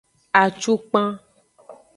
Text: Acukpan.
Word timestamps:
Acukpan. 0.41 1.07